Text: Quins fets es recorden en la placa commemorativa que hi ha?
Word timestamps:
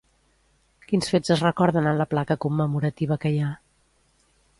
Quins 0.91 1.09
fets 1.15 1.33
es 1.35 1.43
recorden 1.45 1.89
en 1.91 1.99
la 1.99 2.07
placa 2.13 2.37
commemorativa 2.47 3.19
que 3.27 3.33
hi 3.35 3.39
ha? 3.43 3.51